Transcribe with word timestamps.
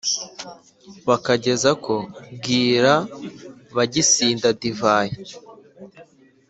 bakageza 1.07 1.69
ko 1.83 1.95
bwira 2.37 2.93
bagisinda 3.75 4.47
divayi. 4.61 5.15